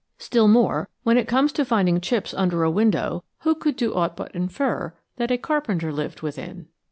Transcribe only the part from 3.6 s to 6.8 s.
do aught but infer that a carpenter lived within?